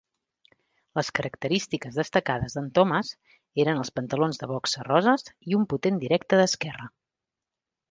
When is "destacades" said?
2.01-2.55